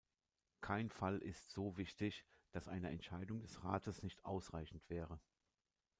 [0.61, 5.19] Kein Fall ist so wichtig, dass eine Entscheidung des Rates nicht ausreichend wäre.